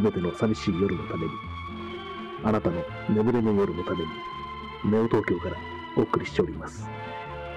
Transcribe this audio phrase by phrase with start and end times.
[0.00, 1.32] すべての寂しい夜のために、
[2.42, 4.06] あなたの眠れの夜のために、
[4.90, 5.56] ネオ東京から
[5.94, 6.88] お送りしております。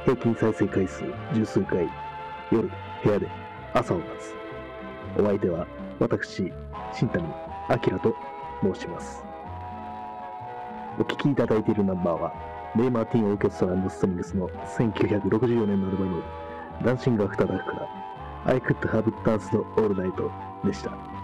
[0.03, 1.89] 平均再生回数十数回、
[2.51, 2.70] 夜、
[3.01, 3.29] 部屋で
[3.73, 4.35] 朝を待つ。
[5.17, 5.65] お相手は
[6.01, 6.51] 私、
[6.91, 8.13] 新谷明と
[8.62, 9.23] 申します。
[10.99, 12.34] お聴きいただいているナンバーは、
[12.75, 16.23] レイ・マーティン・オーケストラストリングスの1964年のアルバム、
[16.84, 17.87] ダンシング・アフター・ダークから、
[18.48, 21.23] I Could Have Danced All Night でした。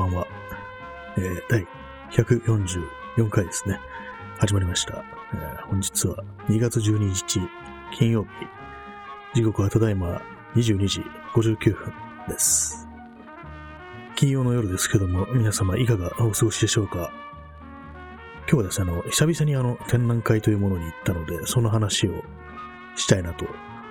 [0.00, 0.26] ばんは。
[1.18, 1.66] えー、第
[2.12, 3.78] 144回ですね。
[4.38, 5.04] 始まりました。
[5.34, 7.40] えー、本日は2月12日
[7.92, 8.30] 金曜日。
[9.34, 10.22] 時刻はただいま
[10.56, 11.02] 22時
[11.34, 11.92] 59分
[12.28, 12.88] です。
[14.16, 17.12] 金曜の夜ですけども、皆様いかがお過ごしでしょうか？
[18.50, 22.24] 今日はですね、あの、久々にあの、展覧会というものに行ったので、その話を
[22.96, 23.46] したいなと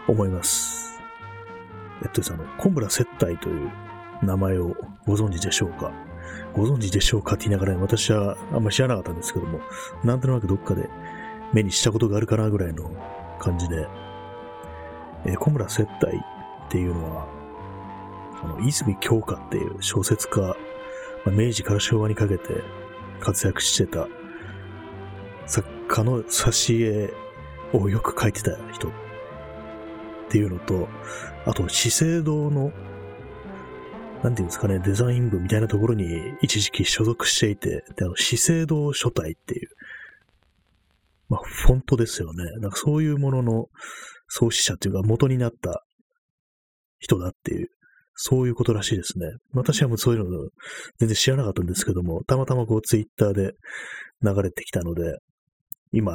[0.08, 1.00] 思います。
[2.02, 3.72] えっとですね、あの、コンブラ接待という
[4.22, 4.76] 名前を
[5.06, 5.92] ご存知でしょうか？
[6.54, 9.60] ご存知でしょうかって言いながら、ね、私はあんまり知らなかったんですけども、
[10.04, 10.90] なんとなくどっかで
[11.54, 12.92] 目にしたことがあるかなぐらいの
[13.40, 13.88] 感じで、
[15.26, 17.28] えー、小村接待っていうのは、
[18.44, 20.56] あの、泉鏡花っていう小説家、ま
[21.28, 22.64] あ、明治から昭和にかけて
[23.20, 24.08] 活躍してた
[25.46, 27.14] 作家の挿絵
[27.74, 28.92] をよく書いてた人っ
[30.30, 30.88] ていうのと、
[31.46, 32.72] あと、資生堂の
[34.24, 36.06] なんていうんですかね、デザイン部みたいなところに
[36.42, 39.70] 一時期所属していて、で、あの、資生堂書体っていう、
[41.30, 42.44] まあ、フォントですよね。
[42.60, 43.66] なんかそういうものの
[44.28, 45.84] 創始者っていうか元になった
[46.98, 47.68] 人だっていう、
[48.16, 49.28] そういうことらしいですね。
[49.54, 50.50] 私はもうそういうの
[50.98, 53.54] 全然知らなかったんですけども、たまたまこうツイッターで
[54.22, 55.20] 流れてきたので、
[55.94, 56.12] 今、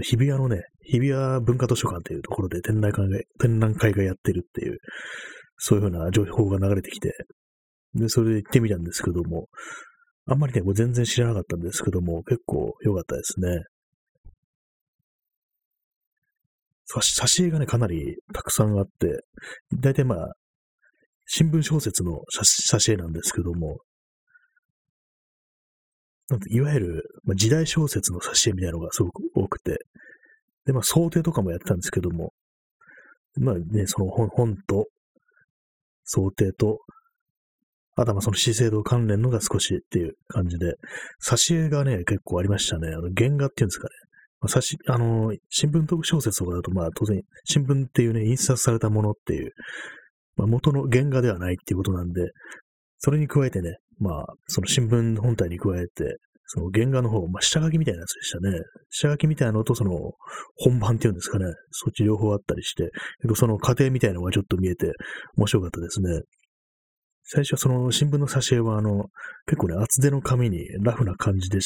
[0.00, 4.78] 日比谷のね、日比谷文化図書館っていうところで展覧会が展覧会がやってるっていう、
[5.58, 7.12] そういうふうな情報が流れてきて、
[7.94, 9.48] で、それで行ってみたんですけども、
[10.26, 13.64] あんまりね、全然知らなかったんですけども、結構良かったですね。
[16.94, 19.24] 挿絵がね、かなりたくさんあって、
[19.80, 20.32] 大体まあ、
[21.26, 23.78] 新聞小説の挿絵なんですけども、
[26.28, 29.78] なんていわゆる、まあ、時代小説の挿絵みたいなのがすごく多くて、
[30.66, 32.32] で、まあ、想定とかもやってたんですけども、
[33.38, 34.86] まあね、その本本と、
[36.04, 36.80] 想定と、
[37.94, 40.74] あとはその資生堂関連のが少しっていう感じで、
[41.26, 42.88] 挿絵がね、結構ありましたね。
[42.88, 43.90] あの、原画っていうんですかね。
[44.40, 49.52] まあ、差し、あの、新聞特小説とかだと、まあ当然、新聞っていうね、印刷されたものっていう、
[50.36, 52.30] まあ、元の原画ではないっていうことなんで、
[52.98, 58.58] それに加えてね、まあ、その新聞本体に加えて、その原画の方、まあ、下書きみたいなやつでしたね。
[58.90, 59.92] 下書きみたいなのと、その、
[60.56, 61.46] 本番っていうんですかね。
[61.70, 62.90] そっち両方あったりして、
[63.34, 64.92] その過程みたいなのがちょっと見えて、
[65.36, 66.20] 面白かったですね。
[67.24, 69.06] 最初はその新聞の挿絵は、あの、
[69.46, 71.60] 結構ね、厚手の紙にラフな感じで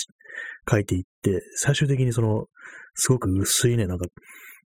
[0.71, 2.47] 書いていって、最終的にその、
[2.94, 4.06] すごく薄いね、なんか、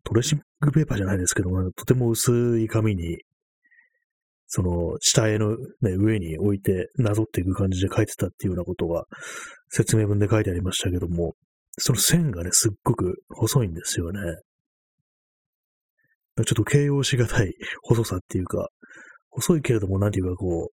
[0.05, 3.19] トレーシングペーパーじゃないですけども、とても薄い紙に、
[4.47, 9.05] その、下絵の、ね、上に置いてなぞっていく感じで書いてたっていうようなことが
[9.69, 11.35] 説明文で書いてありましたけども、
[11.79, 14.21] その線がね、すっごく細いんですよね。
[16.37, 17.53] ちょっと形容しがたい
[17.83, 18.69] 細さっていうか、
[19.31, 20.71] 細いけれども、なんていうかこ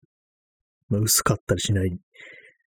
[0.90, 1.97] う、まあ、薄かったりしない、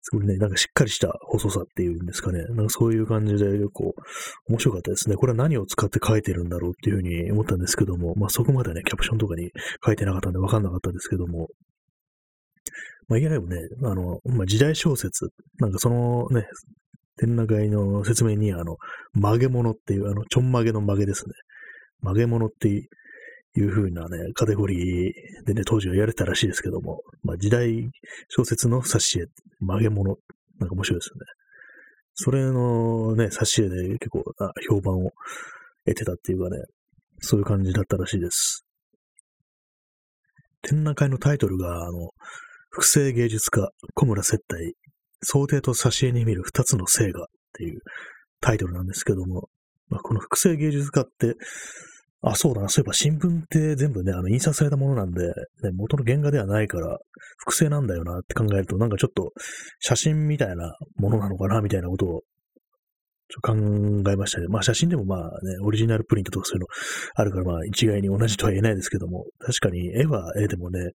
[0.02, 2.44] すごいね、なんかしっかりした細さっていうんですかね。
[2.50, 3.94] なんかそういう感じで結構
[4.48, 5.16] 面白かったですね。
[5.16, 9.51] これは何を使って書いてるんだろうっていうふうに思ったんですけども、まあそこまでね、キャプションとかに
[9.86, 11.48] 書いてなかったんでわかんなかったですけども、
[13.07, 15.30] まあ、いわゆるね、あの、まあ、時代小説、
[15.60, 16.48] なんかそのね、
[17.18, 18.77] 展覧会の説明に、あの、
[19.13, 21.33] 曲げ物っていう、あの、ちょん曲げの曲げですね。
[22.01, 22.69] 曲げ物って
[23.57, 25.13] いう風なね、カテゴリー
[25.46, 27.90] でね、当時はやれたらしいですけども、まあ時代
[28.30, 29.28] 小説の挿絵、
[29.60, 30.18] 曲げ物、
[30.60, 31.22] なんか面白いですよね。
[32.16, 34.24] それのね、挿絵で結構
[34.69, 35.12] 評判を
[35.86, 36.63] 得てたっていうかね、
[37.19, 38.66] そういう感じだったらしいです。
[40.62, 42.10] 展覧会のタイトルが、あの、
[42.69, 44.75] 複製芸術家、小村接待、
[45.22, 47.80] 想定と挿絵に見る二つの性がっていう
[48.42, 49.50] タイトルなんですけども、
[49.88, 51.36] まあ、この複製芸術家って、
[52.27, 52.69] あ、そうだな。
[52.69, 55.33] そういえば新聞って全部ね、あの、印刷されたものなんで、ね、
[55.74, 56.98] 元の原画ではないから、
[57.38, 59.31] 複製なんだよなって考えると、なんかちょっと、
[59.80, 62.22] 写真みたいなものなのかな、みたいなことを、
[63.27, 64.48] ちょっと考えましたね。
[64.48, 66.68] まあ写真でもまあね、オリジナルプリントとかそういうの
[67.16, 70.92] あるから、まあ一概に同じとは言えないですけども、確かに絵は絵でもね、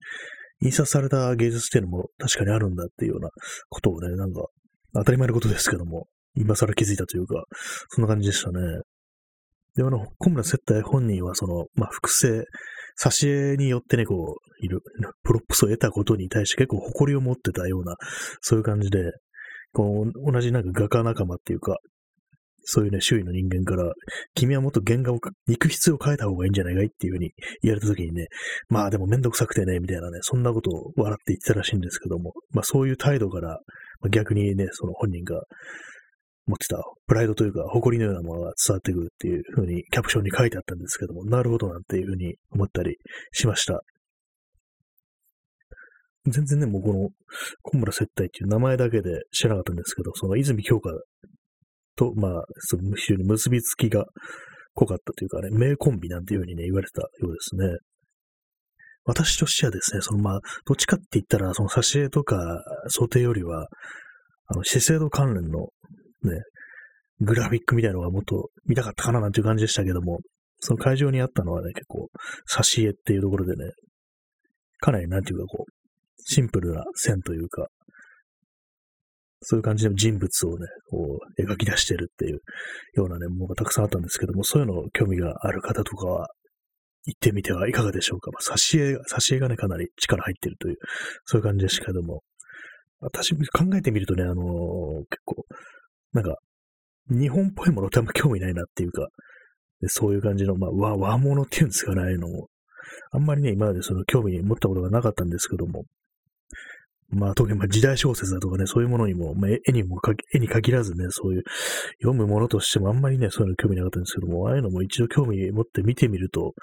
[0.63, 3.31] 印刷された芸術っていうのも確かにあるんだっていうような
[3.69, 4.47] ことをね、なんか、
[4.95, 6.07] 当たり前のことですけども、
[6.37, 7.43] 今更気づいたというか、
[7.89, 8.61] そんな感じでしたね。
[9.77, 12.45] で、あの、小村雪岱本人は、その、まあ、複製、
[13.03, 14.81] 挿絵によってね、こう、いる、
[15.23, 17.97] プロップスを得たことに対して結構誇りを持ってたような、
[18.41, 18.99] そういう感じで、
[19.73, 21.79] こう、同じなんか画家仲間っていうか、
[22.63, 23.93] そういうね、周囲の人間から、
[24.35, 27.33] 君はもっと原画を、肉質を変えた方がいいんじゃないかいっていうふうに
[27.63, 28.27] 言われた時にね、
[28.69, 33.59] まあでもめんどくさくてね、みたいなね、そんなことを笑って言ってたらしいんですけども、まあそういう態度から、
[34.11, 35.43] 逆にね、その本人が
[36.51, 42.97] 持ってたプライドというか、誇りのようなものが伝わってくるっていうふうにキャプションに書いてあったんですけども、なるほどなんていうふうに思ったり
[43.33, 43.81] しました。
[46.27, 47.09] 全然ね、もうこの
[47.63, 50.91] 小村接待っていう名前だけで知らなかったんですけど、その泉京香
[51.97, 54.05] と、まあ、その非常に結びつきが
[54.75, 57.79] 濃かったというかね、名コンビなんていうふうにね、言われてたようですね。
[59.05, 63.67] 私としてはですね、そのまあ、どっちかって言ったら、その挿絵とか想定よりは、
[64.47, 65.69] あの、資生堂関連の
[66.23, 66.41] ね、
[67.21, 70.21] グラフィックみたいなのがもっと見たかったかななんていう感じでしたけども、
[70.61, 72.09] その会場にあったのはね、結構、
[72.49, 73.73] 挿絵っていうところでね、
[74.79, 75.73] かなりなんていうかこう、
[76.23, 77.69] シンプルな線というか、
[79.43, 82.41] そういう感じの人物をね、こう、描き出してるっていう
[82.95, 86.29] ようなね、ものがたくさんあったんですけども、そういうの興味がある方とかは、
[87.07, 88.31] 行ってみてはいかがでしょうか。
[88.31, 90.77] まあ、挿絵、挿絵がね、かなり力入ってるという、
[91.25, 92.23] そういう感じでしたけども、
[93.01, 94.37] 私、考えてみるとね、あのー、
[95.09, 95.47] 結構、
[96.13, 96.37] なんか、
[97.09, 99.09] 日本っぽいものってあんま興味ないなっていうか、
[99.87, 102.49] そういう感じの、まあ、和、和物っていうんですかね、ああいうのも。
[103.13, 105.85] あんまりね、今までその興味に持ったことがなかったんですけども、
[107.09, 111.43] まあ、特にまあ時代小説だとかね、そういうものにも、まあ、絵にもか絵に限らずね、そういう
[112.01, 116.55] 読むものとしてもあんまりね、そういうの興味なかったんですけども、ああいうのも一度興味持って見てみると、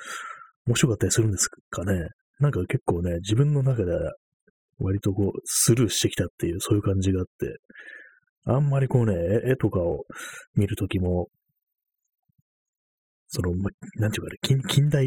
[0.66, 2.10] 面白かったりするんですかね。
[2.40, 3.92] なんか結構ね、自分の中で
[4.80, 7.58] 割とこう、スルーしてきたっていう、そういう感じがあって、
[8.50, 9.14] あんまりこうね、
[9.46, 10.06] 絵とかを
[10.56, 11.28] 見るときも、
[13.28, 15.06] その、ま、なんていうかね、近近代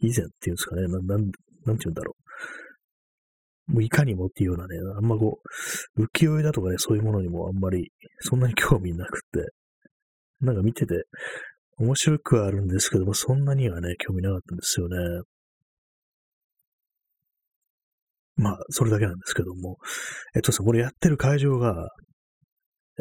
[0.00, 1.30] 以前っていうんですかね、ななん、なんて
[1.64, 2.14] 言うんだろ
[3.68, 3.72] う。
[3.72, 5.40] もういかにもっていうようなね、あんまこ
[5.96, 7.90] う、浮世絵だとかね、そういうものにもあんまり、
[8.20, 9.48] そんなに興味なくて、
[10.40, 11.04] なんか見てて、
[11.78, 14.96] 面白くはあるんですけども、そんなにはね、興味なかったんですよね。
[18.36, 19.78] まあ、それだけなんですけども。
[20.34, 21.88] えっとさ、これやってる会場が、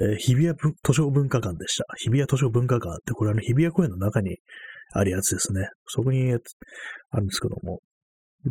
[0.01, 1.85] えー、日比谷図書文化館でした。
[1.97, 4.37] 日比谷図書文化館って、これあの日比谷公園の中に
[4.93, 5.67] あるやつですね。
[5.87, 7.79] そこにあるんですけども、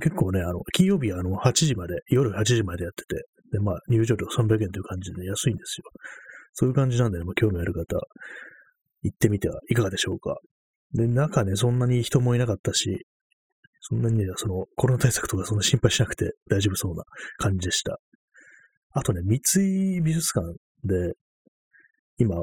[0.00, 5.84] 結構ね、あの、金曜日はあの、8時まで、夜8時までやってて、で、まあ、入場料300円という感じで安いんですよ。
[6.52, 8.00] そういう感じなんで、ね、まあ、興味ある方、
[9.02, 10.36] 行ってみてはいかがでしょうか。
[10.92, 13.06] で、中ね、そんなに人もいなかったし、
[13.80, 17.04] そんなにね、その、コロナ対策とかそんな心配しなくて大丈夫そうな
[17.36, 17.98] 感じでした。
[18.92, 21.14] あとね、三井美術館で、
[22.18, 22.36] 今、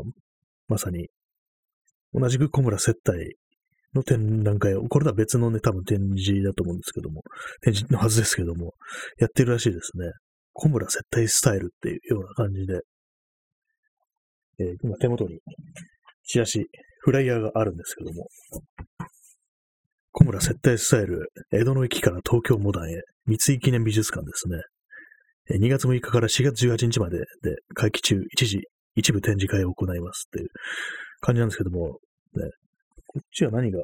[0.67, 1.09] まさに、
[2.13, 3.35] 同じく小村接待
[3.93, 7.23] の展覧会を、これとは別のね、多分展示だと思うんですけども、
[7.61, 8.73] 展示のはずですけども、
[9.17, 10.11] やってるらしいですね。
[10.53, 12.81] 小村接待スタイルっていうような感じで、
[14.59, 15.39] えー、今手元に
[16.25, 16.65] チラシ、
[16.99, 18.27] フライヤーがあるんですけども、
[20.11, 24.61] 小村接待スタイル、江戸の駅から東京モダンへ、三井記念美術館ですね。
[25.57, 27.25] 2月6日から4月18日までで、
[27.73, 28.61] 会期中一時、
[28.95, 30.49] 一部展示会を行いますっていう
[31.21, 31.99] 感じなんですけども、
[32.35, 32.49] ね、
[33.07, 33.79] こっちは何が、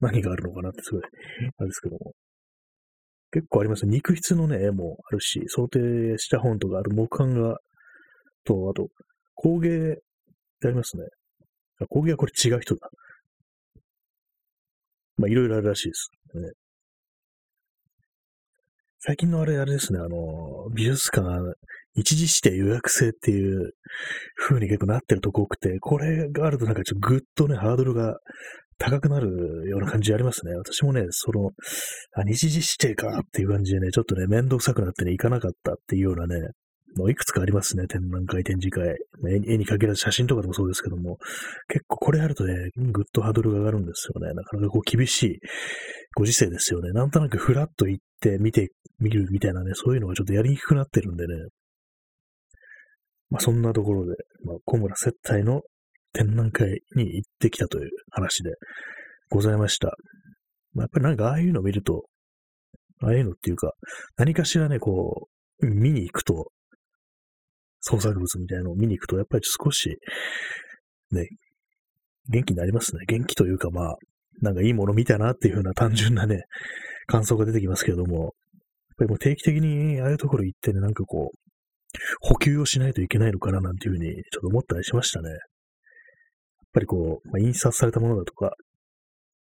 [0.00, 2.12] 何があるのかなってすごい、あれですけども。
[3.32, 3.92] 結構ありますね。
[3.92, 7.56] 肉筆のね、絵もあるし、想定した本とか、ある木版が、
[8.44, 8.88] と、あと、
[9.34, 9.94] 工芸っ
[10.60, 11.04] てありますね。
[11.88, 12.90] 工芸はこれ違う人だ。
[15.16, 16.10] まあ、いろいろあるらしいです。
[16.34, 16.50] ね、
[19.04, 21.26] 最近のあれ、あれですね、あの、美術館、
[21.94, 23.72] 一時指定予約制っていう
[24.36, 28.16] 風に結構なってるとこ多くて、これがあるとなんかちょっとぐっとね、ハードルが
[28.78, 30.54] 高くなるような感じありますね。
[30.54, 31.50] 私もね、その、
[32.14, 36.48] あ、日時指定かっていう感じでね、ちょっとね、めんどくさくなってね、行かなかったっていうようなね、
[36.96, 37.86] もういくつかありますね。
[37.86, 38.96] 展覧会、展示会。
[39.46, 41.18] 絵に限らず写真とかでもそうですけども、
[41.68, 44.34] 結構これあるとね、ぐっとハードルが上がるんですよね。
[44.34, 45.38] なかなかこう厳しい
[46.14, 46.90] ご時世ですよね。
[46.92, 51.34] なんとなくフラッと行って見てみるみたいなね、そういうのがちょっとやりにくくなってるんでね。
[53.32, 55.62] まあそんなところで、まあ小村接待の
[56.12, 58.52] 展覧会に行ってきたという話で
[59.30, 59.96] ございました。
[60.74, 62.04] まあ、やっぱりなんかああいうのを見ると、
[63.02, 63.72] ああいうのっていうか、
[64.16, 65.28] 何かしらね、こ
[65.60, 66.50] う、見に行くと、
[67.80, 69.96] 創作物みたいなのを見に行くと、やっぱり少し、
[71.10, 71.28] ね、
[72.28, 73.04] 元気になりますね。
[73.06, 73.96] 元気というか、まあ、
[74.40, 76.42] なんかいいもの見たなっていうふうな単純なね、
[77.06, 78.30] 感想が出てきますけれども、やっ
[78.98, 81.41] ぱりもう定期的にああいうところ行ってね、なんかこう、
[82.20, 85.30] 補給をしないといけないのかななんていうふうにちょっと思ったりしましたね。
[85.30, 85.38] やっ
[86.72, 88.52] ぱりこう、まあ、印刷されたものだとか、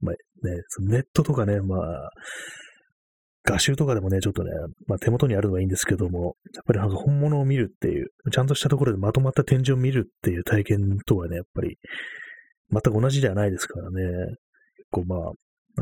[0.02, 2.12] まあね、そのネットとかね、まあ、
[3.46, 4.52] 画集とかでもね、ちょっとね、
[4.88, 11.78] まあ手元にあるのはいいんですけども、やっぱりなんか本物を見るっていう、ちゃんとしたところでまとまった展示を見るっていう体験とはね、やっぱり
[12.72, 14.02] 全く同じではないですからね、
[14.78, 15.20] 結構まあ、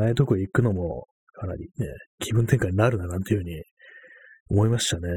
[0.01, 1.87] ああいうとこ行くのもかなりね、
[2.19, 3.63] 気分転換になるななんていうふうに
[4.49, 5.07] 思いましたね。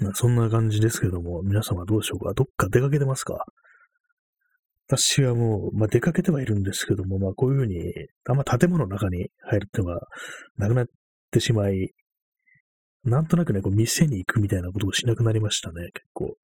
[0.00, 2.32] ま、そんな感じですけども、皆様どうでしょうか？
[2.34, 3.44] どっか出かけてますか？
[4.88, 7.92] 私はもう、まあ、出かけてはいるんですけども、まあ、こういうふうに、
[8.28, 10.00] あんま建物の中に入るっていうのが
[10.56, 10.86] なくなっ
[11.30, 11.92] てしまい、
[13.04, 16.36] なんとなくね、こう、店に行くみたいなことをしなくなりましたね、結構。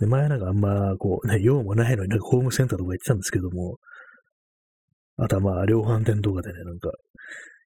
[0.00, 3.76] で、前なんかあんま、こう、ね、用もないのになんかホームセンターとか行ってたんですけども、
[5.18, 6.90] あとはまあ、量販店とかでね、なんか、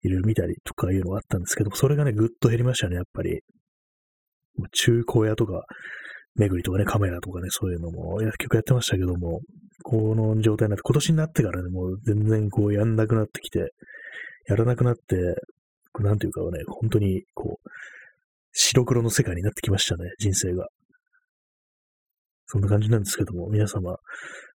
[0.01, 3.41] いろいろ見たりとかいうのがあったんですけども、それがね、ぐっと減りましたね、やっぱり。
[4.71, 5.65] 中古屋とか、
[6.35, 9.41] 巡りとかね、カメラとかね、そういうのも、結局やってましたけども、
[9.83, 13.73] この状態になって、今年になってからね、もう全然こうやんなくなってきて、
[14.47, 15.15] やらなくなって、
[15.99, 17.69] なんていうかね、本当にこう、
[18.51, 20.67] 白黒の世界になってきましたね、人生が。
[22.45, 23.95] そんな感じなんですけども、皆様、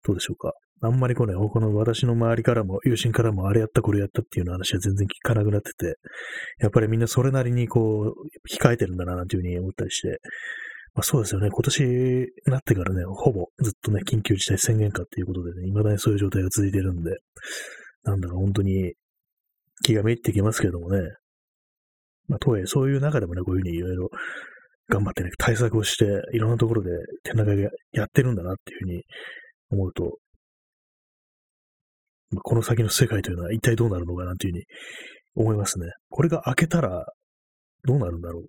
[0.03, 0.53] どうでしょうか？
[0.81, 5.95] あんまりこうね、他の私の周りからも、友人からも、あれやった、これやったっていうような話は全然聞かなくなってて、
[6.59, 8.15] やっぱりみんなそれなりにこう、
[8.47, 10.19] 控えてるんだな、なんていうふうに思ったりして、
[10.93, 17.11] まあそうですよね、今年になってからね、ほぼずっとね、緊急事態宣言下っていうことでね、未だにそういう状態が続いてるんで、
[18.03, 18.93] なんだか本当に
[19.83, 21.01] 気がめいってきますけどもね、
[22.27, 24.09] まあとはいえそういう中でもね、こういうふうにいろいろ
[24.89, 26.89] 頑張ってね、対策をして、いろんなところで
[27.23, 29.03] 手長がやってるんだなっていうふうに
[29.69, 30.17] 思うと、
[32.43, 34.65] この先の世界というのは一体どうなるのかなというふうに
[35.35, 35.87] 思いますね。
[36.09, 37.05] これが開けたら
[37.85, 38.43] どうなるんだろう。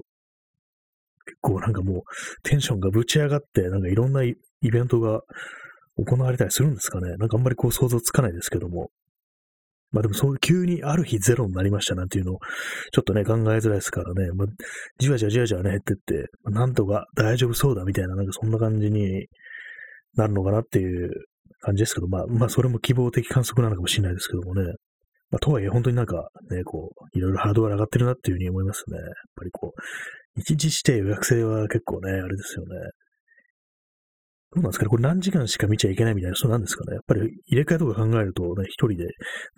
[1.25, 2.03] 結構なんかもう
[2.43, 5.21] テンションがぶち上がって、なんかいろんなイベントが
[5.97, 7.17] 行われたりするんですかね。
[7.17, 8.91] なんかあんまりこう想像つかないですけども。
[9.91, 12.39] まあでもそういう急にある日ゼロになりましたなんていうのを
[12.93, 14.33] ちょっとね考えづらいですからね。
[14.33, 14.47] まあ、
[14.99, 19.29] じわじわじわじわね減ってって、まあ、なんとか大丈夫そうだみたいななんかそんな感じに
[20.15, 21.11] なるのかなっていう
[21.61, 24.63] 感じですけど、まあ、まあ、それも希望的観測なのかもしれないですけどもね。
[25.31, 28.97] まあ、とはいえ、本当になんか、ね、こう、いろいろハードが上がってるなっていうふうに思いますね。
[28.97, 29.05] やっ
[29.37, 32.69] ぱりこう、一時指定予約制は結構ね、あれですよね。
[34.55, 34.89] どうなんですかね？
[34.89, 36.95] これ何時間しか見ちゃいけないみたいな、そうなんですかね？
[36.95, 39.09] やっぱり入れ替えとか考えるとね、一人で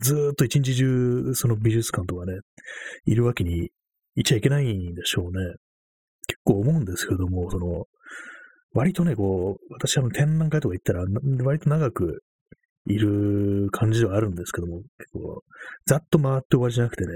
[0.00, 2.32] ずっと一日中、その美術館とかね、
[3.04, 3.68] いるわけに
[4.16, 5.54] いちゃいけないんでしょうね。
[6.26, 7.84] 結構思うんですけども、その、
[8.72, 11.04] 割とね、こう、私は展覧会とか行ったら、
[11.44, 12.22] 割と長く
[12.86, 15.42] いる感じではあるんですけども、結構、
[15.86, 17.12] ざっと回って終わりじゃなくてね、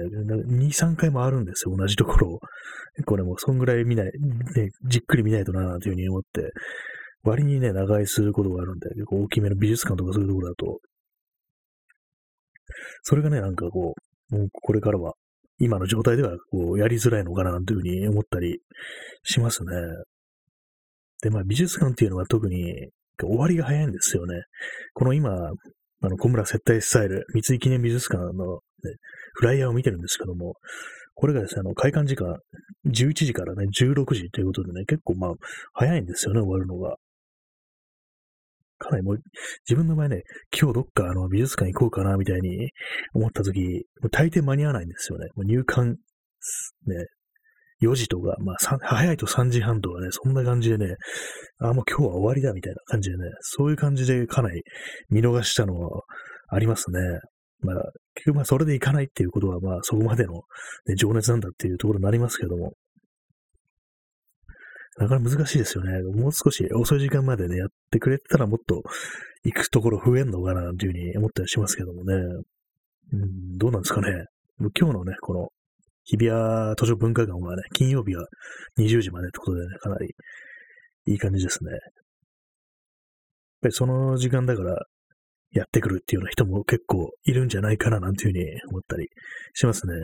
[0.49, 2.41] 2、3回回るんですよ、同じところを。
[2.97, 6.51] 結構ね、もうそんぐらい見ない、ね、じっくり見ないとな、というふうに思って、
[7.23, 10.81] 割にね、長居することがあるんで、結構大きめの美術館とかそういうところだと、
[13.03, 13.95] それがね、なんかこ
[14.31, 15.15] う、もうこれからは、
[15.59, 18.59] 今の状態では、こう、やりづらいのかな、というふうに思ったり
[19.23, 19.71] しますね。
[21.25, 24.43] で、まあ美術館っていうのは特に終わりが早いんですよね。
[24.93, 28.61] この今、あの、小村接待スタイル、三井記念美術館の、ね、
[29.33, 30.55] フライヤーを見てるんですけども、
[31.15, 32.37] これがですね、あの、開館時間、
[32.87, 35.31] 11時からね、16時ということでね、結構まあ、
[35.73, 36.97] 早いんですよね、終わるのが。
[38.77, 39.19] かなりもう、
[39.67, 42.69] 自分の場合ね、今日どっかあの美術館行こうかな、みたいに
[43.15, 45.29] 思った時、もう大抵間に合わないんですよね。
[45.37, 45.97] もう入館、ね、
[47.83, 50.97] 4時とか、まあ、早いと3時半とかね、そんな感じでね、
[51.59, 54.63] あ、もう今日は終わりだみたいな感じでね、そういう感じでかなり
[55.11, 56.03] 見逃したのは
[56.49, 57.01] ありますね。
[57.61, 57.77] まあ、
[58.15, 60.43] 結局まあそれで行かないっていうことは、まあそこまでの、
[60.87, 62.75] ね、情熱なんだっていうところになりますけども、
[64.97, 66.03] なかなか難しいですよね。
[66.03, 68.83] もう少し遅い時間までね、やってくれてたらもっと
[69.45, 72.15] 行くところ増えんのかな、というふうに思ったりしますけどもね。
[73.13, 74.27] うん、どうなんですかね。
[74.79, 75.49] 今日のね、この
[76.05, 78.27] 日比谷図書文化館はね、金曜日は
[78.79, 80.15] 20時までってことでね、かなり
[81.07, 81.73] いい感じですね。
[81.73, 81.81] やっ
[83.63, 84.77] ぱりその時間だから
[85.53, 89.09] やってくるっていうような人も結構いるんじゃないかななんていうふうに思ったり
[89.55, 89.95] しますね。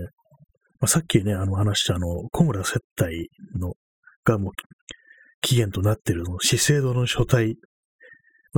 [0.80, 3.28] まあ、さっきね、あの話したあの、小村接待
[3.58, 3.74] の
[4.24, 4.52] がもう
[5.42, 7.56] 起源となってるその資生堂の書体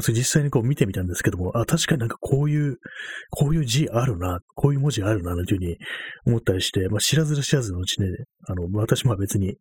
[0.00, 2.78] 実際にこう見てみたんですけども、あ、確かになんかこういう、
[3.30, 5.76] こういう字あるな、こういう文字あるな、というふうに
[6.26, 8.06] 思ったりして、まあ、知らず知らずのうちね、
[8.48, 9.56] あの、私も別に、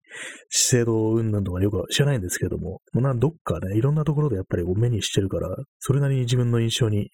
[0.50, 7.10] 資生堂云々とかよく知らないんですけども、もうなんどっかね、いろんなところでやっぱり目にしてるから、それなりに自分の印象に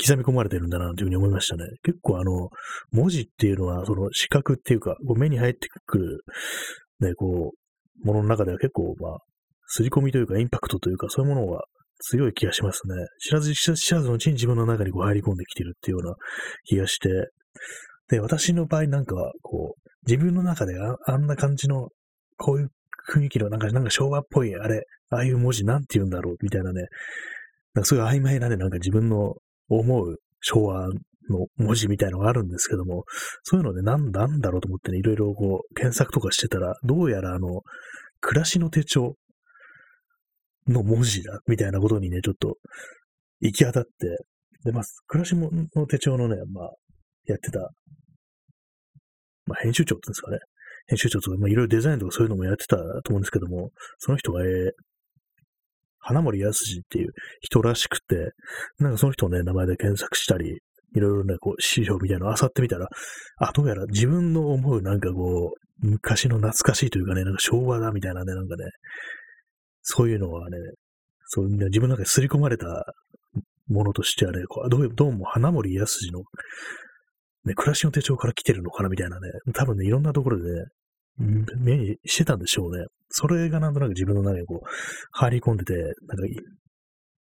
[0.00, 1.64] 刻み込まれてるんだなというふうに思いましたね。
[1.82, 2.50] 結構あの、
[2.92, 6.24] 文字っていうのは、その視覚っていうか、こう目に入ってくる、
[7.00, 9.18] ね、こう、ものの中では結構、まあ、
[9.66, 11.64] 刷り込みというか、インパクトというか、そういうものが
[12.10, 12.94] 強い気がしますね。
[13.18, 16.14] 知らず知らずのうちに自分の中にこう入り込んできてるっていうような
[16.64, 17.08] 気がして、
[18.08, 21.88] で、私の場合なんかは、こう、自分の中でああんな感じの、
[22.36, 22.70] こういう
[23.10, 26.82] 雰囲気のなんか、なんか昭和っぽい、あれ、ああいう文字なんて言うんだろうみたいなね、
[27.74, 29.34] なんかそうい曖昧なね、なんか自分の
[29.68, 33.04] 思う昭和の文字みたいのがあるんですけども、
[33.42, 37.62] そういうのでなんなんだろうと思ってね、いろいろこう検索とかしてたら、どうやらあの、
[38.20, 39.16] 暮らしの手帳
[40.68, 42.56] の文字だ、みたいなことにね、ちょっと
[43.40, 43.90] 行き当たって、
[44.64, 46.70] で、まあ、暮らしの手帳のね、まあ、
[47.26, 47.60] やってた、
[49.46, 50.38] まあ、編集長って言うんですかね。
[50.86, 54.70] 編集長とか、まあ、いろいろデザインとかそういうのもやってたと思うんですけども、その人が、えー、
[55.98, 58.32] 花森康二っていう人らしくて、
[58.78, 60.60] なんかその人のね、名前で検索したり、
[60.96, 62.88] いろいろね、こう、資料みたいなのを漁ってみたら、
[63.38, 68.64] あ、どうやら自分の思うなんかこう、昔の懐かしいというかね、なんか昭和だみたいなね、なんかね、
[69.84, 70.56] そういうのはね、
[71.26, 72.66] そういう自分の中に刷り込まれた
[73.68, 76.20] ものとしてはね、こうどうどうも花森康二の、
[77.44, 80.64] ね、暮らしの手帳から来てるのかなみたいなね、多分ね、いろんなところでね、
[81.58, 82.86] 目にしてたんでしょうね。
[83.10, 84.68] それがなんとなく自分の中にこう、
[85.12, 85.94] 入り込んでて、なんか、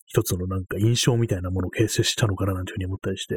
[0.06, 3.36] 一つのなんか印象みたいなものを形成したのかななんていうふうに思ったりして、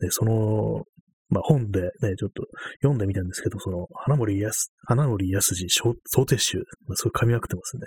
[0.00, 0.84] で、その、
[1.28, 2.44] まあ、本でね、ちょっと
[2.82, 5.94] 読んでみたんですけど、その、花森康、花森康二想
[6.26, 7.82] 定集、まあ、そうい噛み分けてますね。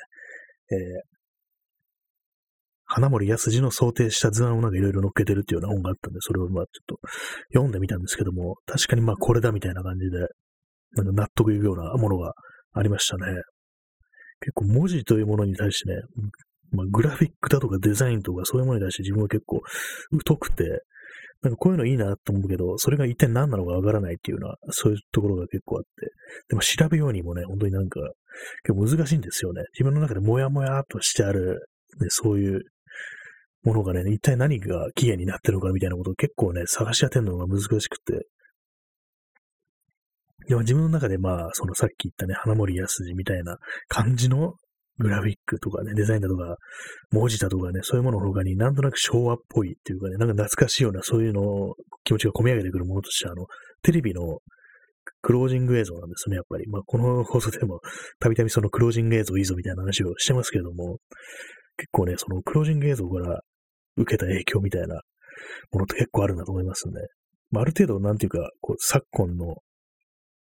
[0.74, 1.14] えー、
[2.86, 7.00] 花森康二の想定した図案をなんかいろいろ載っけてるっていうような本があったんで、それをまあちょっと
[7.54, 10.20] 読んでみたんですけども、確かにまあこれだみたいな感じで、
[10.96, 12.34] なんか納得いくようなものが
[12.74, 13.24] ありましたね。
[14.42, 16.02] 結構文字というものに対してね、
[16.72, 19.62] まあ、グラフィックだとかデザインとかそういうものに対して自分は結構
[20.28, 20.84] 疎くて、
[21.42, 25.90] なんかこういうのいいなと思うけど、それが一体何なのかわからないっていうのは、そういうところが結構あって。
[26.50, 28.00] でも調べようにもね、本当になんか、
[28.64, 29.64] 結構難しいんですよね。
[29.74, 31.68] 自分の中でモヤモヤとしてある、
[32.00, 32.62] ね、そういう
[33.64, 38.28] ものがね、一体何が起源になってるのかみたいなことを結構ね、探し当てるのが難しくて。
[40.48, 44.56] でも自分の中でまあ、そのさっき言ったね、花森康二みたいな感じの
[45.00, 46.58] グラフィックとかね、デザインだとか、
[47.12, 53.46] 文字だとかね、そういうものの他になんとなく昭和っぽいっていうかね、なんか懐かしいようなそういうのを気持ちが込み上げてくるものとして、あの、
[53.82, 54.40] テレビの
[55.24, 56.68] クロージング映像なんですね、やっぱり。
[56.68, 57.80] まあ、この放送でも
[58.20, 60.98] たびたびそのクロージング映像いいぞみたいな話をしてますけれども、
[61.78, 63.42] 結構ね、そのクロージング映像から
[63.98, 65.02] 受けた影響みたいな
[65.72, 66.94] ものって結構あるなと思いますね。
[67.50, 69.56] まあ、ある程度、なんていうか、こう、昨今の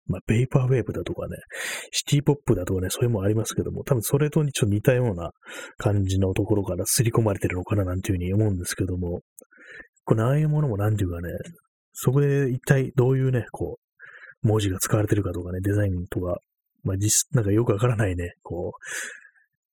[0.08, 1.38] まあ、ベイパーウェーブだとかね、
[1.92, 5.32] シティポップだとかね、そういうもありますけども、多分それとちょっと似たような
[5.78, 9.22] 感じのところから刷り込まれてるのかななんていうふうに思うんですけども、
[10.04, 11.30] このああいうものもなんていうかね、
[11.94, 13.83] そこで一体どういうね、こう、
[14.44, 16.38] 文字が使われてるかとかね、デザインとか、
[16.84, 18.80] まあ実、なんかよくわからないね、こう、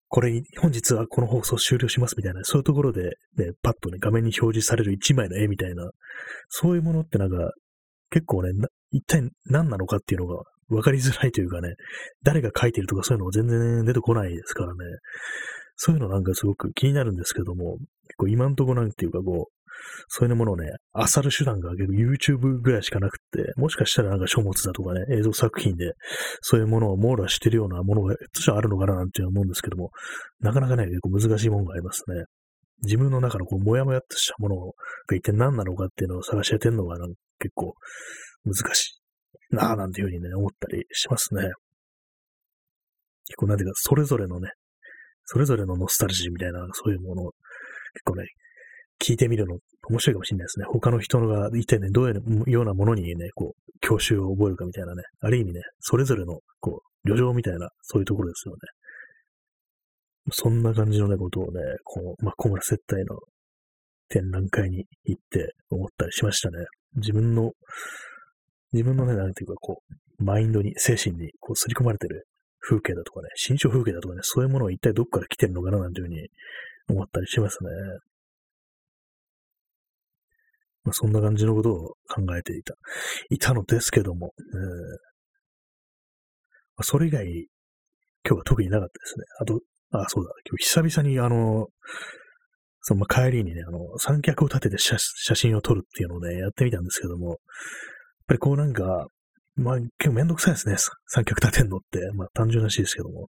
[0.09, 3.03] これ、本日はこの放送終了しますみたいな、そういうところで、
[3.37, 5.91] ね、パッとね、画面に表示される一枚の絵みたいな、
[6.49, 7.53] そういうものってなんか、
[8.11, 8.51] 結構ね、
[8.91, 11.75] 一体何なのかっていうのが分かりづらいというかね、
[12.23, 14.79] 誰が書いてるとかそういうのが全然出てこないですからね、
[15.77, 17.79] そういうのなんかすごく気になるんですけども、
[18.09, 19.53] 結構今んとこなんていうかこう、
[20.09, 25.93] そういうものをね、漁る手段が結構 YouTube ぐらいしかなくって、もしかしたらなんか書物だとかね、映像作品で、
[26.41, 29.91] そういうものを網羅してるようなものが、私はあるのかななんて思うんですけども、
[30.41, 32.25] なかなかね、結構難しいものがありますね。
[32.83, 36.97] 自分の中のこう、もやもやっとしたものが一体何なのかっていうのを探し当てるのが
[37.39, 37.75] 結構
[38.45, 39.01] 難し
[39.53, 41.43] いなぁなんていうふうにね、思ったりしますね。
[43.27, 44.51] 結構なんていうか、それぞれのね、
[45.25, 47.33] それぞれのノスタルジーみたいな、そういうものを
[47.95, 48.25] 結構ね、
[49.01, 49.59] 聞いてみるの
[49.89, 50.67] 面白いかもしれないですね。
[50.69, 58.59] 他の人が一体ね、どういうようなものにね、こう、教習を覚えるかみたいなね、ある意味ね、それぞれの、こう、旅情みたいな、そういうところですよね。
[60.33, 63.19] そんな感じのね、ことをね、こう、まあ、小村接待の
[64.09, 66.67] 展覧会に行って思ったりしましたね。
[66.97, 67.53] 自分の、
[68.73, 69.83] 自分のね、なんていうか、こ
[70.19, 72.27] う、マインドに、精神に、こう、刷り込まれてる
[72.61, 76.29] 風景だとかね、新象風景だとかね、そういうものを一体どっから来てるのかな、なんていうふうに
[76.91, 77.71] 思ったりしますね。
[80.85, 82.75] まあ、そんな感じのことを考えていた、
[83.31, 85.11] いたのですけども、えー
[86.77, 89.25] まあ、それ以外、今日は特になかったですね。
[89.41, 89.61] あと、
[89.93, 91.69] あ、そうだ、今日久々にあの、
[92.83, 94.97] その帰りにね、あの、三脚を立てて写
[95.35, 97.37] 真を撮るっていうのをね、やってみたんですけども、やっ
[98.29, 99.07] ぱりこうなんか、
[99.57, 102.01] まあ、結構めんどくさいですね、三脚立てんのって。
[102.15, 103.29] まあ、単純らしいですけども。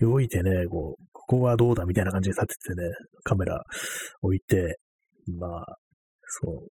[0.00, 2.88] 動いてね、こう、ここはどうだみたいな感じで立ててね、
[3.22, 3.62] カメラ
[4.22, 4.78] 置いて、
[5.38, 5.76] まあ、
[6.40, 6.68] そう、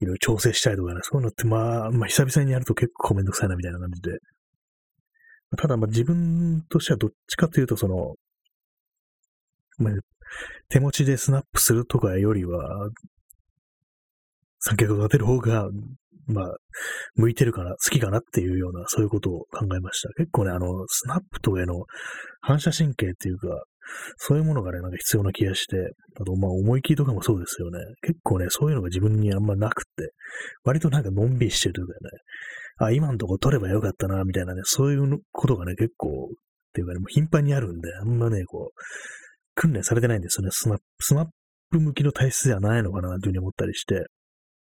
[0.00, 4.18] いろいろ調整したりとかね、そういうのってまあ、まあ久々にやると結構めんどくさいなみたいな感じで。
[5.56, 8.14] ただまあ自分としてはどっちかというとその、
[9.78, 9.94] まあ、
[10.68, 12.90] 手持ちでスナップするとかよりは、
[14.60, 15.68] 三脚を立てる方が、
[16.26, 16.56] まあ、
[17.16, 20.10] 向いてるかな、好きかなっていうような、そういうことを考えました。
[20.14, 21.84] 結構ね、あの、スナップとかへの
[22.40, 23.64] 反射神経っていうか、
[24.16, 25.76] そういうものがね、なんか必要な気がして、
[26.20, 27.78] あと、まあ、思い切りとかもそうですよね。
[28.02, 30.12] 結構ね、そういうのが自分にあんまなくって、
[30.64, 31.98] 割となんかのんびりしてるというかね、
[32.86, 38.80] あ、今のとこ取ればよかったな、みたいなね、そういうことがね、結構、っていうかね、もう頻繁にあるんで、あんまね、こう、
[39.54, 40.50] 訓練されてないんですよね。
[40.52, 41.26] スナップ、スナッ
[41.70, 44.06] プ向きの体質ではないのかな、というふうに思ったりして、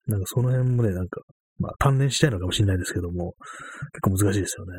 [0.06, 1.20] なんかその辺もね、なんか、
[1.58, 3.34] まあ、鍛錬したいのかもしれないですけども、
[3.92, 4.72] 結構難しいですよね。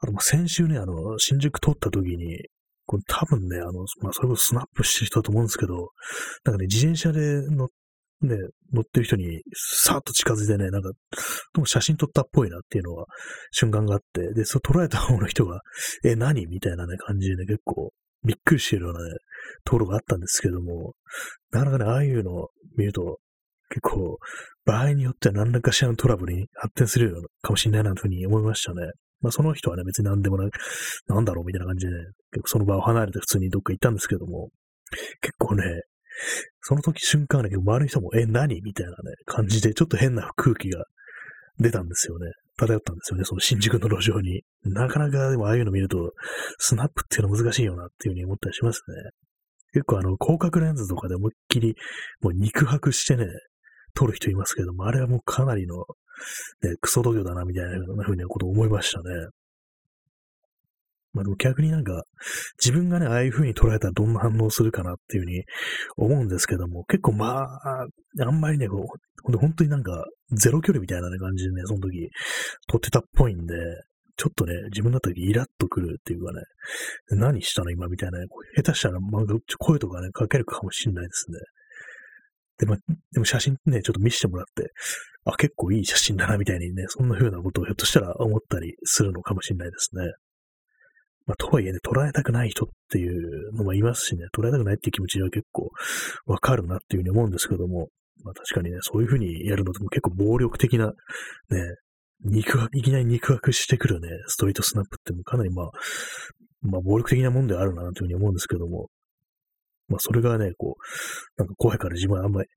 [0.00, 2.38] あと、先週ね、あの、新宿通った時に、
[2.86, 5.90] これ多分ね、あの、まあ、それこそスナップしてる人だと思うんですけど、
[6.44, 7.68] なんかね、自転車で乗っ
[8.24, 8.36] ね、
[8.72, 10.90] 乗ってる人にさーっと近づいてね、なんか、
[11.54, 13.06] でも写真撮ったっぽいなっていうのは
[13.50, 15.60] 瞬間があって、で、そう捉えた方の人が、
[16.04, 17.92] え、何みたいなね、感じでね、結構
[18.24, 19.10] びっくりしてるようなね、
[19.64, 20.94] ところがあったんですけども、
[21.50, 23.18] なかなかね、ああいうのを見ると、
[23.68, 24.18] 結構、
[24.64, 28.92] 場合によっては何らかしらのトラブルに発展するかもしれないなというふうに思いましたね。
[29.24, 30.50] まあその人はね、別に何でもない、
[31.08, 31.98] なんだろうみたいな感じでね、
[32.32, 34.50] 結構その場を離れて普通にどっか行ったんですけども、
[35.22, 35.64] 結構ね、
[36.60, 38.60] その時瞬間ね、周りの人も、え、何？
[38.62, 40.84] みたいなね、感じで、ちょっと変な空気が
[41.58, 42.30] 出たんですよね。
[42.56, 44.42] 漂ったんですよね、その新宿の路上に。
[44.62, 46.12] なかなかでもああいうの見ると、
[46.58, 49.10] スナップっていうの難しいよなっていうふうに思ったりしますね。
[49.72, 51.74] 結構あの、広角レンズとかで思いっきり、
[52.20, 53.26] もう肉薄してね、
[53.94, 55.84] 撮る人いますけども、あれはもうかなりの、
[56.62, 59.04] ね、クソ度胸だな、みたいなふうなことを思いましたね。
[61.12, 62.02] まあ逆になんか、
[62.58, 65.44] 自分がね、ああいう風に捉えたらどんな反応するかなっていう風に
[65.96, 67.86] 思うんですけども、結構まあ、
[68.20, 68.84] あんまりね、こ
[69.28, 72.10] う、本当になんか、ゼロ距離みたいな、ね、感じでね、その時、
[72.66, 73.54] 撮ってたっぽいんで、
[74.16, 76.40] ちょっとね、自分だった時イラッとくるっていうかね、
[77.10, 79.22] 何したの今みたいな、ね、下手したら、まあ、
[79.58, 81.38] 声とかね、かけるかもしんないですね。
[82.58, 82.76] でも、
[83.12, 84.72] でも写真ね、ちょっと見せてもらって、
[85.24, 90.12] あ、結構いい写真だな、みたいにね、そんな風なことをひょっとしたら思ったりするのかもしれないですね。
[91.26, 95.70] まあ、とはいえね、捉えたくない人っていうのもいますしね、捉えたくないっていう気持ちは結構
[96.26, 97.88] わかるなっていうふうに思うんですけども、
[98.22, 100.92] まあ確かにね、そういうふうにやるのって結構暴力的な、ね、
[102.24, 105.70] 肉いきなり肉薄してくるね、ストリートスナップってもかなりまあ、
[106.60, 108.88] まあ暴力的なもんではあるなというふうに思うんですけども、
[109.88, 112.48] まあそれがね、こう、なんか怖いから自分はあんまり、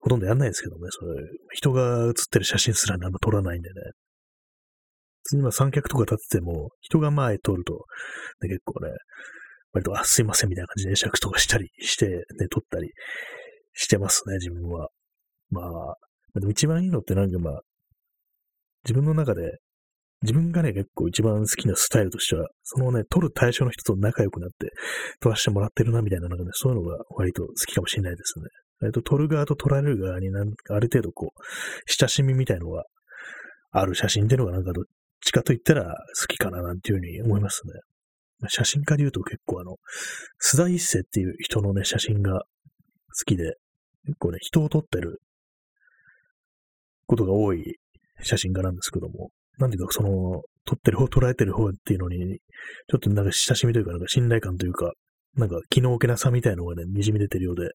[0.00, 1.14] ほとんどやんないですけどね、それ、
[1.52, 3.74] 人が写ってる写真すらあんま撮らないんでね、
[5.22, 7.86] 普通にまあ三脚とか立ってても、人が前通ると、
[8.42, 8.90] ね、結構ね、
[9.72, 12.90] 割と、あ、すいませんみたいな感じで尺とかしたりして、ね、撮ったり
[13.72, 14.88] してますね、自分は。
[15.50, 15.96] まあ、
[16.38, 17.60] でも一番いいのってなんかまあ、
[18.84, 19.58] 自分の中で、
[20.24, 24.72] 自分がね、結構一番好きなスタイルとしては、そのね、撮る対象の人と仲良くなって、
[25.20, 28.46] 撮らせてもらってるな、みたいな、なんかね、そういうのが割と好きかもしれないですね。
[28.80, 31.40] 割と撮る側と撮られる側になんかある程度こう、
[31.86, 32.84] 親しみみたいのが
[33.70, 34.84] ある写真っていうのがなんかどっ
[35.20, 38.48] ちかと言ったら好きかななんていうふうに思いますね。
[38.48, 39.76] 写真家で言うと結構あの、
[40.42, 42.44] 須田一世っていう人のね、写真が好
[43.26, 43.56] きで、
[44.06, 45.20] 結構ね、人を撮ってる
[47.06, 47.76] ことが多い
[48.22, 52.38] 写真家なんですけども、なんていうかその、撮ってる方、捉えてる方っていうのに、
[52.88, 54.92] ちょっとなんか親しみというか、なんか信頼感というか、
[55.36, 57.70] なんか気の置けなさみたいなのがね、滲み出てるようで、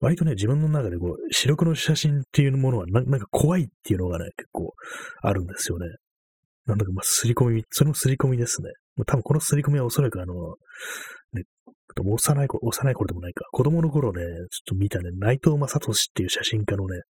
[0.00, 4.72] 割とね、自分の中でこう、視力の写真っていうものはな、なんか怖いっていうのがね、結構
[5.22, 5.86] あるんですよね。
[6.66, 8.70] なんだか、まあ、すり込み、そのすり込みですね。
[9.06, 10.34] 多分このすり込みはおそらくあの、
[11.32, 11.44] ね、
[12.02, 17.02] 幼い頃、幼い頃でもないか、子供の頃ね、ちょっと見たね、内藤正俊っていう写真家のね、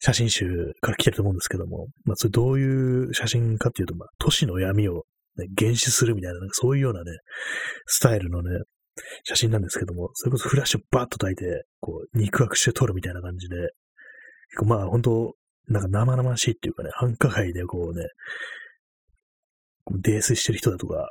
[0.00, 0.46] 写真集
[0.80, 5.04] から来てると思うんですけども、まあ、それどういう写真かっていうと、まあ、都市の闇を、
[5.36, 7.10] ね、原始するみたいな、なんかそういうようなね、
[7.86, 8.50] スタイルのね、
[9.24, 13.56] 写真なんですけども、それこそフラッシュバーッと焚いて、こう、肉薄して撮るみたいな感じで、
[14.50, 15.34] 結構まあ本当
[15.68, 18.06] なんか生々しいっていうかね、繁華街でこうね、
[19.90, 21.10] 泥酔してる人だとか、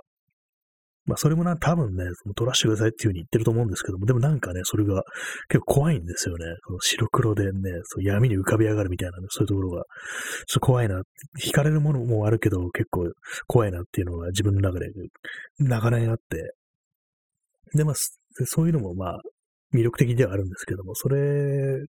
[1.08, 2.04] まあそれもな、多分ね、
[2.36, 5.04] 撮らしてくださいっていう風に言ってると思うんですけども、でもなんかね、それが
[5.48, 6.46] 結構怖いんですよね。
[6.66, 9.86] この白黒でね、そう闇に浮かび上がるみたいな、ね、そういうところが、ちょっ
[10.54, 11.02] と怖いな。
[11.42, 13.10] 惹かれるものもあるけど、結構
[13.48, 14.88] 怖いなっていうのが自分の中で
[15.60, 16.54] 長年あって、
[17.74, 19.22] で、まあ、そういうのもまあ、
[19.74, 21.86] 魅力的ではあるんですけども、それ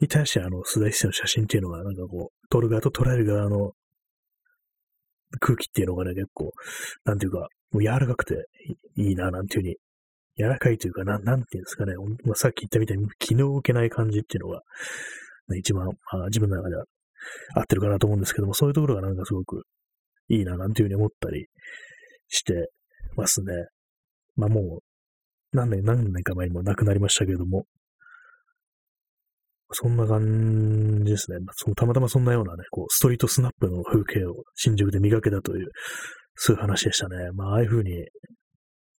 [0.00, 3.72] に対してあの、須田一世の写真っていうのが、なんかこう、撮る側と捉える側の
[5.40, 6.52] 空気っていうのがね、結構、
[7.04, 8.46] なんていうか、もう柔らかくて
[8.96, 9.76] いいな、なんていうふうに
[10.36, 11.94] 柔らかいというか、ななんていうんですかね、
[12.24, 14.62] まあ、さっき言ったみたいに気の置けない感じっていうのが、
[15.48, 15.92] ね、一番、ま
[16.24, 16.84] あ、自分の中では
[17.56, 19.64] 合ってるかなと思うんですけども、そういうところがなんかすごく
[20.28, 21.46] いいな、なんていうふうに思ったり
[22.28, 22.70] して
[23.16, 23.52] ますね。
[24.36, 27.66] まあもう、何年、何年か前にも亡くなりましたけれども、
[29.74, 31.38] そんな感じですね。
[31.52, 35.68] そのたまたまそんなようなね、こう、ストリートスナップの風景を新宿で見かけたという、
[36.36, 37.16] そういう話でしたね。
[37.32, 38.06] まあ、ああいう風に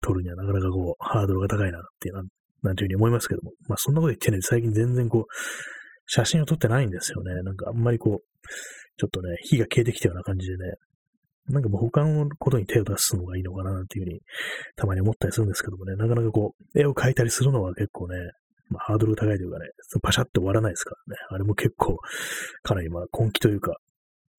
[0.00, 3.52] 撮るにはなかなかこう、ハードルが高いなっていう、なんていうふうに思いますけども。
[3.68, 5.24] まあ、そんなこと言ってね、最近全然こう、
[6.06, 7.42] 写真を撮ってないんですよね。
[7.42, 8.48] なんかあんまりこう、
[8.96, 10.74] ちょっとね、火が消えてきたような感じでね、
[11.48, 14.20] なんかもう他のことに手を出すのがいいのかななんていうふうに
[14.76, 18.16] たまに思ったりするんですけどもね、なかなかこう、絵を描いたりするのは結構ね、
[18.70, 19.66] まあ、ハードル高いというかね、
[20.02, 21.20] パシャって終わらないですからね。
[21.30, 21.98] あれも結構、
[22.62, 23.76] かなりまあ根気というか、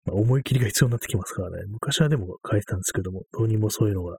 [0.05, 1.63] まあ、思い切りが必要になってきますからね。
[1.67, 4.17] 昔はでも書いてたんですけども、どうにもそういうのが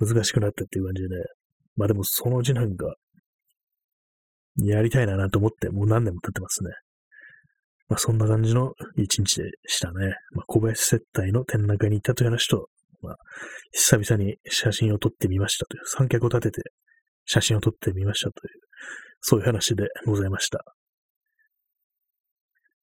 [0.00, 1.16] 難しくなったっていう感じでね。
[1.76, 2.94] まあでもそのうちなんか、
[4.60, 6.70] やりたいななと思って、もう何年も経ってますね。
[7.88, 10.14] まあそんな感じの一日でしたね。
[10.32, 12.68] まあ小林接待の展覧会に行ったという話と、
[13.00, 13.16] まあ
[13.70, 16.70] 久々に写真を撮ってみましたという、三脚を立てて
[17.24, 18.60] 写真を撮ってみましたという、
[19.20, 20.64] そういう話でございました。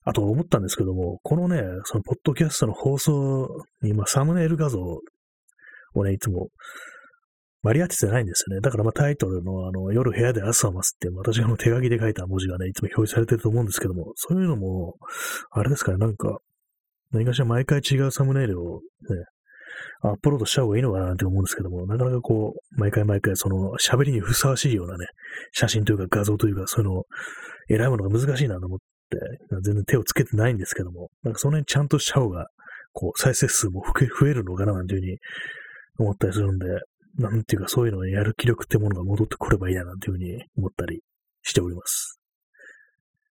[0.04, 3.50] あと思ったんですけども、このね、そのポッドキャストの放送
[3.82, 6.50] に、まあ、サムネイル画像をね、いつも
[7.66, 8.62] 割り当ててないんですよね。
[8.62, 14.94] だからまあタイトルのあの夜部屋で朝を待つって私がの手書きで書いた文字がね、いつも表示されてると思うんですけども、そういうのも、
[15.50, 16.38] あれですかね、なんか、
[17.12, 18.82] 何かしら毎回違うサムネイルをね、
[20.04, 25.08] アップロードした方がいいのかなって思うんですけども、なかなかこう、毎回毎回その喋りにふさわしいようなね、
[25.52, 27.06] 写真というか画像というか、そういうのを
[27.68, 28.86] 選ぶのが難しいなと思って、
[29.64, 32.48] 全然手をつけてないんですけども、なんかその辺ちゃんとした方が、
[32.94, 33.84] こう、再生数も
[34.20, 35.18] 増えるのかななんていうふうに
[36.00, 36.66] 思ったりするんで、
[37.18, 41.02] なんていうかそういうのをやる気力ってものが戻ってくればいいななんていうふうに思ったり
[41.44, 42.20] しております。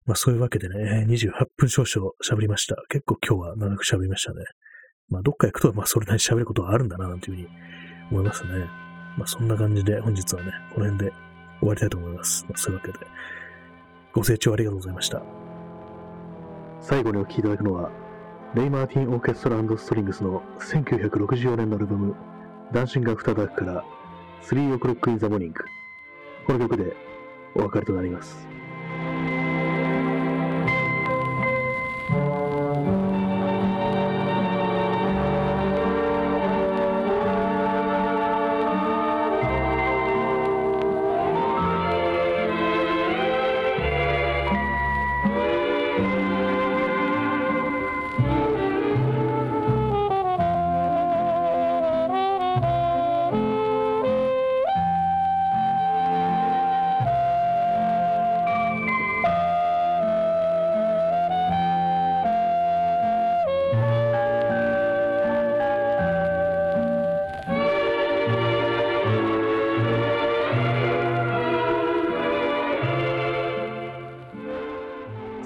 [0.05, 2.77] まあそういうわけでね、28分少々喋りました。
[2.89, 4.45] 結構今日は長く喋りましたね。
[5.09, 7.49] まあどっか行くと、まあそれなりに喋ることはあるんだななんていうふうに
[8.11, 8.51] 思いますね。
[9.17, 11.13] まあそんな感じで本日はね、この辺で
[11.61, 12.45] 終わりたいと思います。
[12.57, 13.07] そういうわけで、
[14.13, 15.23] ご清聴ありがとうございました。
[16.81, 17.91] 最後にお聴きいただくのは、
[18.55, 22.17] レイ・マーティン・オーケストラストリングスの1964年のアルバム、
[22.73, 23.85] Dancing After Dark から
[24.43, 25.65] 3 O'Clock in the Morning
[26.47, 26.97] この曲で
[27.55, 28.49] お別れとなります。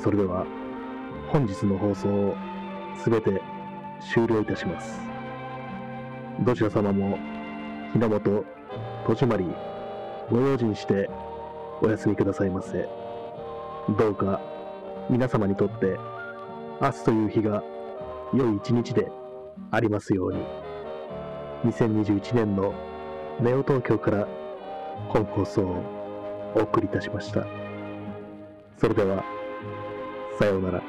[0.04, 0.44] それでは
[1.32, 2.36] 本日の放送を
[3.02, 3.40] すべて
[4.12, 5.00] 終了いたします。
[6.44, 7.18] どちら様も
[7.94, 8.44] 日の本、
[9.06, 9.46] 戸締まり、
[10.30, 11.08] ご用心して
[11.80, 12.86] お休みくださいませ。
[13.98, 14.42] どうか
[15.08, 15.96] 皆様にとって
[16.82, 17.62] 明日という日が
[18.34, 19.10] 良い一日で
[19.70, 20.44] ありますように。
[21.72, 22.74] 2021年の
[23.40, 24.28] ネオ東京から
[25.08, 27.46] 本放送をお送りいたしました。
[28.76, 29.24] それでは、
[30.38, 30.83] さようなら。